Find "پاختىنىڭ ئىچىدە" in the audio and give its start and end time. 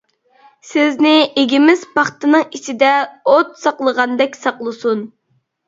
1.99-2.91